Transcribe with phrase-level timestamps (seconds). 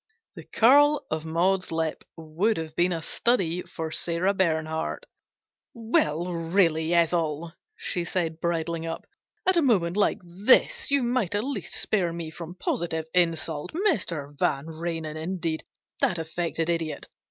[0.33, 5.05] The curl of Maud's lip would have been a study for Sarah Bernhardt."
[5.75, 9.05] Well, really, Ethel," she said, bridling up,"
[9.47, 13.73] at a moment like this you might at least spare me from posi tive insult!
[13.73, 14.35] Mr.
[14.39, 15.65] Vanrenen, indeed!
[15.99, 17.07] That affected idiot